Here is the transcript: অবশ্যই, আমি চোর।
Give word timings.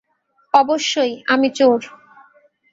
অবশ্যই, 0.53 1.13
আমি 1.27 1.47
চোর। 1.49 1.79